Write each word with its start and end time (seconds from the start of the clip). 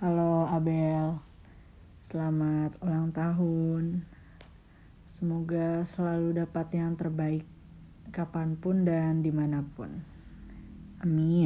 Halo 0.00 0.48
Abel, 0.48 1.20
selamat 2.08 2.72
ulang 2.80 3.12
tahun. 3.12 4.00
Semoga 5.04 5.84
selalu 5.84 6.40
dapat 6.40 6.72
yang 6.72 6.96
terbaik 6.96 7.44
kapan 8.08 8.56
pun 8.56 8.88
dan 8.88 9.20
di 9.20 9.28
mana 9.28 9.60
pun. 9.60 10.00
Amin. 11.04 11.39